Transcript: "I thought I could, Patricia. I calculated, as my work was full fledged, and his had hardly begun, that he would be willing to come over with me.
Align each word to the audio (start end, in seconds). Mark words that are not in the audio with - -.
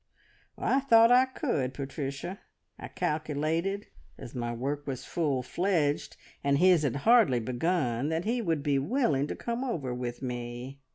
"I 0.57 0.79
thought 0.79 1.11
I 1.11 1.25
could, 1.25 1.75
Patricia. 1.75 2.39
I 2.79 2.87
calculated, 2.87 3.85
as 4.17 4.33
my 4.33 4.51
work 4.51 4.87
was 4.87 5.05
full 5.05 5.43
fledged, 5.43 6.17
and 6.43 6.57
his 6.57 6.81
had 6.81 6.95
hardly 7.05 7.39
begun, 7.39 8.09
that 8.09 8.25
he 8.25 8.41
would 8.41 8.63
be 8.63 8.79
willing 8.79 9.27
to 9.27 9.35
come 9.35 9.63
over 9.63 9.93
with 9.93 10.23
me. 10.23 10.79